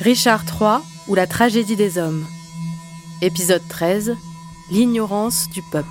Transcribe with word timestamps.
Richard 0.00 0.44
III 0.58 0.78
ou 1.08 1.14
la 1.14 1.26
tragédie 1.26 1.76
des 1.76 1.98
hommes. 1.98 2.24
Épisode 3.20 3.60
13 3.68 4.16
L'ignorance 4.70 5.50
du 5.52 5.60
peuple. 5.60 5.86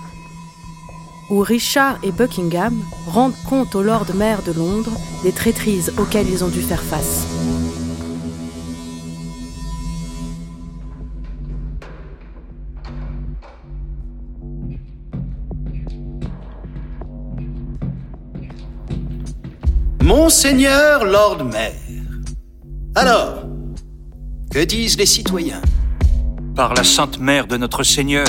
Où 1.30 1.42
Richard 1.42 2.00
et 2.02 2.12
Buckingham 2.12 2.82
rendent 3.06 3.40
compte 3.48 3.76
au 3.76 3.84
Lord 3.84 4.08
Maire 4.16 4.42
de 4.42 4.52
Londres 4.52 4.98
des 5.22 5.32
traîtrises 5.32 5.94
auxquelles 6.00 6.28
ils 6.28 6.44
ont 6.44 6.48
dû 6.48 6.64
faire 6.64 6.82
face. 6.82 7.28
Monseigneur 20.02 21.06
Lord 21.06 21.44
Maire. 21.46 21.74
Alors, 22.96 23.39
que 24.52 24.60
disent 24.60 24.98
les 24.98 25.06
citoyens 25.06 25.62
Par 26.56 26.74
la 26.74 26.84
sainte 26.84 27.20
mère 27.20 27.46
de 27.46 27.58
notre 27.58 27.84
Seigneur, 27.84 28.28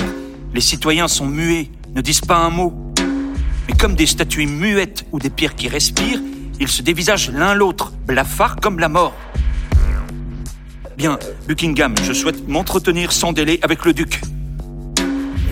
les 0.55 0.61
citoyens 0.61 1.09
sont 1.09 1.27
muets, 1.27 1.71
ne 1.95 2.01
disent 2.01 2.21
pas 2.21 2.37
un 2.37 2.51
mot. 2.51 2.75
Mais 3.67 3.75
comme 3.77 3.95
des 3.95 4.07
statues 4.07 4.47
muettes 4.47 5.07
ou 5.13 5.19
des 5.19 5.31
pierres 5.31 5.55
qui 5.55 5.69
respirent, 5.69 6.21
ils 6.59 6.69
se 6.69 6.83
dévisagent 6.83 7.31
l'un 7.31 7.55
l'autre, 7.55 7.93
blafards 8.07 8.57
comme 8.57 8.79
la 8.79 8.89
mort. 8.89 9.15
Bien, 10.99 11.19
Buckingham, 11.49 11.95
je 12.05 12.13
souhaite 12.13 12.47
m'entretenir 12.47 13.13
sans 13.13 13.33
délai 13.33 13.59
avec 13.63 13.87
le 13.87 13.95
duc. 13.95 14.21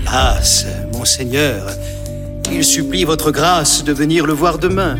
Hélas, 0.03 0.67
Monseigneur, 0.93 1.71
il 2.53 2.63
supplie 2.63 3.05
votre 3.05 3.31
grâce 3.31 3.85
de 3.85 3.93
venir 3.93 4.27
le 4.27 4.35
voir 4.35 4.59
demain 4.59 4.99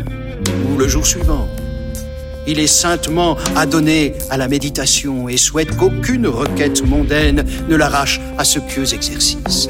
ou 0.67 0.77
le 0.77 0.87
jour 0.87 1.05
suivant. 1.05 1.47
Il 2.47 2.59
est 2.59 2.67
saintement 2.67 3.37
adonné 3.55 4.13
à 4.29 4.37
la 4.37 4.47
méditation 4.47 5.29
et 5.29 5.37
souhaite 5.37 5.75
qu'aucune 5.77 6.27
requête 6.27 6.85
mondaine 6.85 7.45
ne 7.67 7.75
l'arrache 7.75 8.19
à 8.37 8.43
ce 8.43 8.59
pieux 8.59 8.93
exercice. 8.93 9.69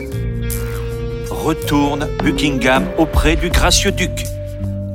Retourne, 1.29 2.07
Buckingham, 2.23 2.85
auprès 2.97 3.35
du 3.35 3.49
gracieux 3.49 3.91
duc. 3.91 4.25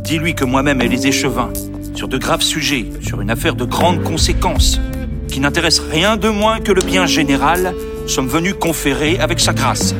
Dis-lui 0.03 0.35
que 0.35 0.45
moi-même 0.45 0.83
et 0.83 0.89
les 0.89 1.07
échevins, 1.07 1.53
sur 1.95 2.09
de 2.09 2.19
graves 2.19 2.43
sujets, 2.43 2.87
sur 3.01 3.21
une 3.21 3.31
affaire 3.31 3.55
de 3.55 3.65
grandes 3.65 4.03
conséquences, 4.03 4.81
qui 5.29 5.41
n'intéresse 5.41 5.81
rien 5.81 6.17
de 6.17 6.29
moins 6.29 6.61
que 6.61 6.73
le 6.73 6.83
bien 6.83 7.07
général, 7.07 7.75
sommes 8.07 8.29
venus 8.29 8.55
conférer 8.61 9.19
avec 9.19 9.41
sa 9.41 9.53
grâce. 9.53 9.95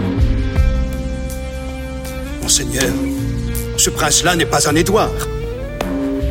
Monseigneur, 2.43 2.93
ce 3.79 3.91
prince-là 3.91 4.37
n'est 4.37 4.47
pas 4.47 4.69
un 4.69 4.77
Édouard. 4.77 5.11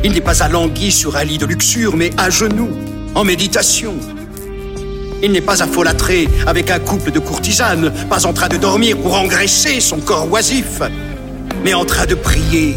Il 0.04 0.12
n'est 0.12 0.20
pas 0.20 0.42
alangui 0.42 0.92
sur 0.92 1.16
un 1.16 1.24
lit 1.24 1.38
de 1.38 1.46
luxure, 1.46 1.96
mais 1.96 2.10
à 2.18 2.28
genoux, 2.28 2.68
en 3.14 3.24
méditation. 3.24 3.94
Il 5.22 5.32
n'est 5.32 5.40
pas 5.40 5.62
affolâtré 5.62 6.28
avec 6.46 6.70
un 6.70 6.78
couple 6.78 7.10
de 7.10 7.18
courtisanes, 7.18 7.90
pas 8.10 8.26
en 8.26 8.34
train 8.34 8.48
de 8.48 8.58
dormir 8.58 8.98
pour 8.98 9.14
engraisser 9.14 9.80
son 9.80 10.00
corps 10.00 10.30
oisif, 10.30 10.82
mais 11.64 11.72
en 11.72 11.86
train 11.86 12.04
de 12.04 12.14
prier 12.14 12.74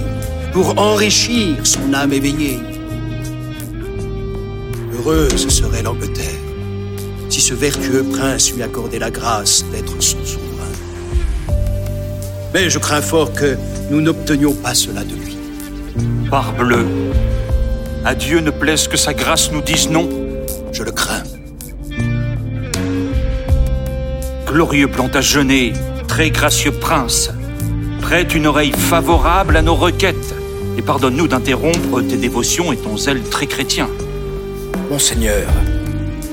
pour 0.53 0.79
enrichir 0.79 1.57
son 1.65 1.93
âme 1.93 2.13
éveillée. 2.13 2.59
Heureuse 4.97 5.49
serait 5.49 5.83
l'Angleterre 5.83 6.23
si 7.29 7.41
ce 7.41 7.53
vertueux 7.53 8.03
prince 8.03 8.53
lui 8.53 8.63
accordait 8.63 8.99
la 8.99 9.11
grâce 9.11 9.65
d'être 9.71 10.01
son 10.01 10.23
souverain. 10.23 10.71
Mais 12.53 12.69
je 12.69 12.79
crains 12.79 13.01
fort 13.01 13.33
que 13.33 13.57
nous 13.91 13.99
n'obtenions 13.99 14.53
pas 14.53 14.73
cela 14.73 15.03
de 15.03 15.13
lui. 15.13 15.37
Parbleu, 16.29 16.85
à 18.05 18.15
Dieu 18.15 18.39
ne 18.39 18.51
plaise 18.51 18.87
que 18.87 18.97
sa 18.97 19.13
grâce 19.13 19.51
nous 19.51 19.61
dise 19.61 19.89
non. 19.89 20.09
Je 20.71 20.83
le 20.83 20.91
crains. 20.91 21.23
Glorieux 24.45 24.87
Plantagenet, 24.87 25.73
très 26.07 26.31
gracieux 26.31 26.71
prince, 26.71 27.31
prête 28.01 28.33
une 28.33 28.47
oreille 28.47 28.71
favorable 28.71 29.57
à 29.57 29.61
nos 29.61 29.75
requêtes 29.75 30.35
et 30.77 30.81
pardonne-nous 30.81 31.27
d'interrompre 31.27 32.01
tes 32.01 32.17
dévotions 32.17 32.71
et 32.71 32.77
ton 32.77 32.97
zèle 32.97 33.23
très 33.23 33.47
chrétien. 33.47 33.89
Monseigneur, 34.89 35.47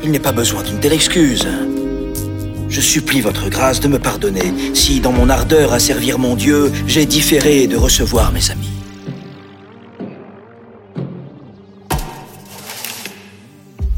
il 0.03 0.11
n'est 0.11 0.21
pas 0.21 0.33
besoin 0.33 0.63
d'une 0.63 0.79
telle 0.79 0.93
excuse. 0.93 1.49
Je 2.69 2.81
supplie 2.81 3.21
votre 3.21 3.49
grâce 3.49 3.81
de 3.81 3.89
me 3.89 3.99
pardonner 3.99 4.53
si, 4.75 5.01
dans 5.01 5.13
mon 5.13 5.29
ardeur 5.29 5.73
à 5.73 5.79
servir 5.79 6.19
mon 6.19 6.35
Dieu, 6.35 6.71
j'ai 6.87 7.07
différé 7.07 7.67
de 7.67 7.77
recevoir 7.77 8.33
mes 8.33 8.51
amis. 8.51 8.74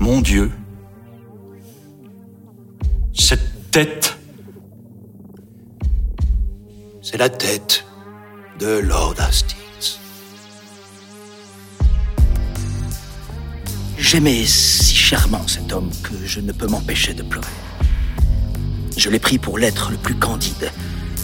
Mon 0.06 0.20
Dieu, 0.20 0.52
cette 3.12 3.72
tête, 3.72 4.16
C'est 7.02 7.16
la 7.16 7.28
tête 7.28 7.84
de 8.60 8.78
Lord 8.78 9.16
Hastings. 9.18 9.98
J'aimais 13.98 14.44
si 14.46 14.94
chèrement 14.94 15.44
cet 15.48 15.72
homme 15.72 15.90
que 16.04 16.24
je 16.24 16.38
ne 16.38 16.52
peux 16.52 16.68
m'empêcher 16.68 17.12
de 17.12 17.24
pleurer. 17.24 17.48
Je 18.96 19.10
l'ai 19.10 19.18
pris 19.18 19.38
pour 19.38 19.58
l'être 19.58 19.90
le 19.90 19.96
plus 19.96 20.14
candide, 20.14 20.70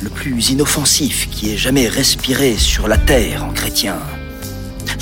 le 0.03 0.11
plus 0.11 0.51
inoffensif 0.51 1.31
qui 1.31 1.53
ait 1.53 1.57
jamais 1.57 1.87
respiré 1.87 2.57
sur 2.57 2.89
la 2.89 2.99
terre 2.99 3.45
en 3.45 3.53
chrétien. 3.53 4.01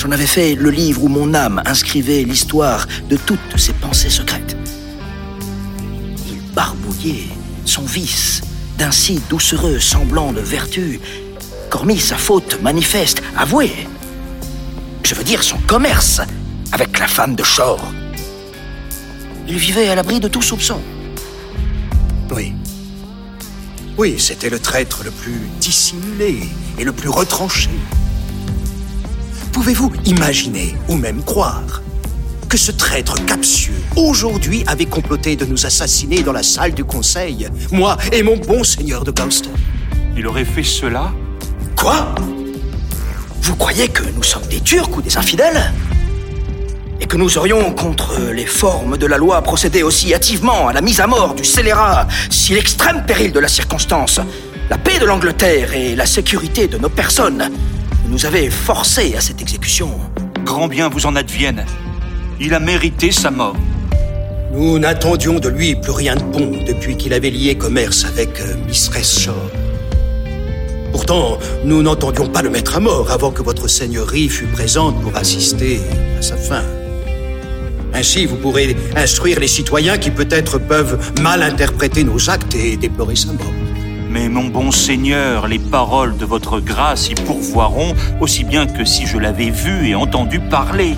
J'en 0.00 0.12
avais 0.12 0.26
fait 0.26 0.54
le 0.54 0.70
livre 0.70 1.04
où 1.04 1.08
mon 1.08 1.34
âme 1.34 1.60
inscrivait 1.66 2.22
l'histoire 2.22 2.86
de 3.10 3.18
toutes 3.18 3.58
ses 3.58 3.74
pensées 3.74 4.08
secrètes. 4.08 4.56
Il 6.26 6.40
barbouillait 6.54 7.28
son 7.66 7.82
vice 7.82 8.40
d'un 8.78 8.92
si 8.92 9.20
doucereux 9.28 9.78
semblant 9.78 10.32
de 10.32 10.40
vertu 10.40 11.00
qu'hormis 11.68 11.98
sa 11.98 12.16
faute 12.16 12.62
manifeste, 12.62 13.22
avouée, 13.36 13.74
je 15.02 15.14
veux 15.14 15.22
dire 15.22 15.42
son 15.42 15.58
commerce 15.66 16.22
avec 16.72 16.98
la 16.98 17.06
femme 17.06 17.36
de 17.36 17.42
Shore, 17.42 17.92
il 19.48 19.58
vivait 19.58 19.90
à 19.90 19.96
l'abri 19.96 20.18
de 20.18 20.28
tout 20.28 20.40
soupçon. 20.40 20.80
Oui. 22.34 22.54
Oui, 23.98 24.14
c'était 24.18 24.48
le 24.48 24.60
traître 24.60 25.04
le 25.04 25.10
plus 25.10 25.42
dissimulé 25.60 26.38
et 26.78 26.84
le 26.84 26.92
plus 26.92 27.10
retranché. 27.10 27.68
Pouvez-vous 29.52 29.92
imaginer, 30.04 30.74
ou 30.88 30.96
même 30.96 31.22
croire, 31.22 31.82
que 32.48 32.56
ce 32.56 32.72
traître 32.72 33.24
captieux, 33.26 33.74
aujourd'hui, 33.96 34.64
avait 34.66 34.86
comploté 34.86 35.36
de 35.36 35.44
nous 35.44 35.66
assassiner 35.66 36.22
dans 36.22 36.32
la 36.32 36.42
salle 36.42 36.72
du 36.72 36.84
conseil, 36.84 37.48
moi 37.70 37.96
et 38.12 38.22
mon 38.22 38.36
bon 38.36 38.64
seigneur 38.64 39.04
de 39.04 39.10
Gloucester? 39.10 39.50
Il 40.16 40.26
aurait 40.26 40.44
fait 40.44 40.62
cela? 40.62 41.12
Quoi? 41.76 42.14
Vous 43.42 43.56
croyez 43.56 43.88
que 43.88 44.02
nous 44.14 44.22
sommes 44.22 44.46
des 44.48 44.60
Turcs 44.60 44.96
ou 44.96 45.02
des 45.02 45.16
infidèles? 45.16 45.72
Et 47.00 47.06
que 47.06 47.16
nous 47.16 47.38
aurions, 47.38 47.72
contre 47.72 48.20
les 48.32 48.46
formes 48.46 48.96
de 48.98 49.06
la 49.06 49.18
loi, 49.18 49.42
procédé 49.42 49.82
aussi 49.82 50.14
hâtivement 50.14 50.68
à 50.68 50.72
la 50.72 50.80
mise 50.80 51.00
à 51.00 51.06
mort 51.06 51.34
du 51.34 51.44
scélérat 51.44 52.06
si 52.30 52.54
l'extrême 52.54 53.04
péril 53.06 53.32
de 53.32 53.40
la 53.40 53.48
circonstance, 53.48 54.20
la 54.68 54.78
paix 54.78 54.98
de 55.00 55.06
l'Angleterre 55.06 55.74
et 55.74 55.96
la 55.96 56.06
sécurité 56.06 56.68
de 56.68 56.78
nos 56.78 56.88
personnes 56.90 57.50
nous 58.10 58.26
avaient 58.26 58.50
forcés 58.50 59.14
à 59.16 59.20
cette 59.20 59.40
exécution 59.40 59.90
Grand 60.44 60.66
bien 60.66 60.88
vous 60.88 61.06
en 61.06 61.14
advienne. 61.14 61.64
Il 62.40 62.54
a 62.54 62.60
mérité 62.60 63.12
sa 63.12 63.30
mort. 63.30 63.56
Nous 64.52 64.78
n'attendions 64.80 65.38
de 65.38 65.48
lui 65.48 65.76
plus 65.76 65.92
rien 65.92 66.16
de 66.16 66.22
bon 66.22 66.64
depuis 66.66 66.96
qu'il 66.96 67.14
avait 67.14 67.30
lié 67.30 67.54
commerce 67.54 68.04
avec 68.04 68.40
euh, 68.40 68.56
Mistress 68.66 69.20
Shaw. 69.20 69.32
Pourtant, 70.90 71.38
nous 71.64 71.82
n'entendions 71.82 72.26
pas 72.26 72.42
le 72.42 72.50
mettre 72.50 72.76
à 72.76 72.80
mort 72.80 73.12
avant 73.12 73.30
que 73.30 73.42
votre 73.42 73.68
seigneurie 73.68 74.28
fût 74.28 74.46
présente 74.46 75.00
pour 75.02 75.16
assister 75.16 75.80
à 76.18 76.22
sa 76.22 76.36
fin. 76.36 76.64
Ainsi, 77.94 78.26
vous 78.26 78.36
pourrez 78.36 78.76
instruire 78.96 79.38
les 79.38 79.48
citoyens 79.48 79.98
qui 79.98 80.10
peut-être 80.10 80.58
peuvent 80.58 80.98
mal 81.20 81.42
interpréter 81.42 82.02
nos 82.02 82.28
actes 82.28 82.56
et 82.56 82.76
déplorer 82.76 83.14
sa 83.14 83.32
mort. 83.32 83.59
Mais 84.10 84.28
mon 84.28 84.48
bon 84.48 84.72
Seigneur, 84.72 85.46
les 85.46 85.60
paroles 85.60 86.16
de 86.16 86.24
votre 86.24 86.58
grâce 86.58 87.08
y 87.10 87.14
pourvoiront 87.14 87.94
aussi 88.20 88.42
bien 88.42 88.66
que 88.66 88.84
si 88.84 89.06
je 89.06 89.18
l'avais 89.18 89.50
vu 89.50 89.86
et 89.86 89.94
entendu 89.94 90.40
parler. 90.40 90.96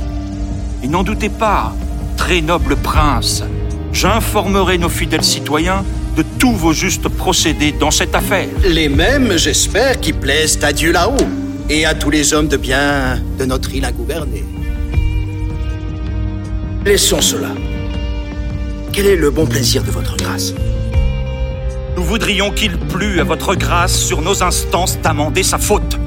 Et 0.82 0.88
n'en 0.88 1.02
doutez 1.02 1.28
pas, 1.28 1.76
très 2.16 2.40
noble 2.40 2.74
prince, 2.74 3.44
j'informerai 3.92 4.78
nos 4.78 4.88
fidèles 4.88 5.24
citoyens 5.24 5.84
de 6.16 6.24
tous 6.38 6.52
vos 6.52 6.72
justes 6.72 7.08
procédés 7.08 7.72
dans 7.72 7.90
cette 7.90 8.14
affaire. 8.14 8.48
Les 8.64 8.88
mêmes, 8.88 9.36
j'espère, 9.36 10.00
qui 10.00 10.14
plaisent 10.14 10.58
à 10.62 10.72
Dieu 10.72 10.90
là-haut 10.90 11.28
et 11.68 11.84
à 11.84 11.92
tous 11.92 12.08
les 12.08 12.32
hommes 12.32 12.48
de 12.48 12.56
bien 12.56 13.20
de 13.38 13.44
notre 13.44 13.74
île 13.74 13.84
ingouvernée. 13.84 14.44
Laissons 16.86 17.20
cela. 17.20 17.50
Quel 18.90 19.04
est 19.04 19.16
le 19.16 19.30
bon 19.30 19.44
plaisir 19.44 19.82
de 19.82 19.90
votre 19.90 20.16
grâce? 20.16 20.54
Nous 21.96 22.04
voudrions 22.04 22.50
qu'il 22.50 22.78
plût 22.78 23.20
à 23.20 23.24
votre 23.24 23.54
grâce 23.54 23.96
sur 23.96 24.22
nos 24.22 24.42
instances 24.42 24.98
d'amender 25.00 25.42
sa 25.42 25.58
faute. 25.58 26.01